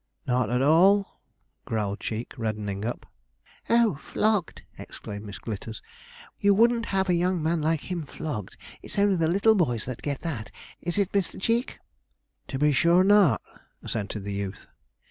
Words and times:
'Not 0.25 0.49
at 0.49 0.63
all,' 0.63 1.21
growled 1.63 1.99
Cheek, 1.99 2.33
reddening 2.35 2.83
up. 2.83 3.05
'Oh, 3.69 3.99
flogged!' 4.03 4.63
exclaimed 4.79 5.25
Miss 5.25 5.37
Glitters. 5.37 5.79
'You 6.39 6.55
wouldn't 6.55 6.87
have 6.87 7.07
a 7.07 7.13
young 7.13 7.43
man 7.43 7.61
like 7.61 7.81
him 7.81 8.07
flogged; 8.07 8.57
it's 8.81 8.97
only 8.97 9.15
the 9.15 9.27
little 9.27 9.53
boys 9.53 9.85
that 9.85 10.01
get 10.01 10.21
that 10.21 10.49
is 10.81 10.97
it, 10.97 11.13
Mister 11.13 11.37
Cheek?' 11.37 11.77
'To 12.47 12.57
be 12.57 12.71
sure 12.71 13.03
not,' 13.03 13.43
assented 13.83 14.23
the 14.23 14.33
youth. 14.33 14.65